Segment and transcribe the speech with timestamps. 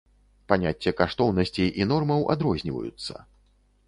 [0.51, 3.13] Паняцце каштоўнасцей і нормаў адрозніваюцца.